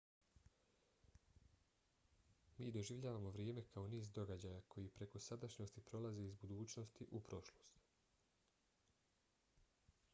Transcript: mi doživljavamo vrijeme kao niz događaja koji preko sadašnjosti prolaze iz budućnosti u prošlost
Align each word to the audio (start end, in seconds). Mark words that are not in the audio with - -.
mi 2.61 2.69
doživljavamo 2.77 3.31
vrijeme 3.35 3.63
kao 3.73 3.83
niz 3.91 4.07
događaja 4.15 4.61
koji 4.67 4.87
preko 4.95 5.21
sadašnjosti 5.25 5.83
prolaze 5.89 6.23
iz 6.29 6.33
budućnosti 6.45 7.07
u 7.11 7.19
prošlost 7.19 7.75